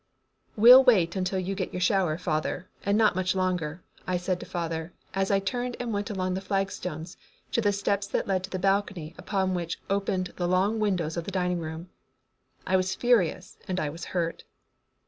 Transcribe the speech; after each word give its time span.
"We'll 0.55 0.83
wait 0.83 1.15
until 1.15 1.37
you 1.37 1.53
get 1.53 1.75
your 1.75 1.79
shower, 1.79 2.17
father, 2.17 2.67
and 2.83 2.97
not 2.97 3.15
much 3.15 3.35
longer," 3.35 3.83
I 4.07 4.17
said 4.17 4.39
to 4.39 4.47
father, 4.47 4.93
as 5.13 5.29
I 5.29 5.37
turned 5.39 5.77
and 5.79 5.93
went 5.93 6.09
along 6.09 6.33
the 6.33 6.41
flagstones 6.41 7.17
to 7.51 7.61
the 7.61 7.71
steps 7.71 8.07
that 8.07 8.25
led 8.25 8.43
to 8.45 8.49
the 8.49 8.57
balcony 8.57 9.13
upon 9.19 9.53
which 9.53 9.79
opened 9.91 10.33
the 10.37 10.47
long 10.47 10.79
windows 10.79 11.17
of 11.17 11.25
the 11.25 11.29
dining 11.31 11.59
room. 11.59 11.91
I 12.65 12.77
was 12.77 12.95
furious 12.95 13.59
and 13.67 13.79
I 13.79 13.91
was 13.91 14.05
hurt. 14.05 14.43